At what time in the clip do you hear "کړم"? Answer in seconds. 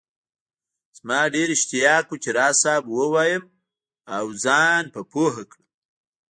5.51-5.67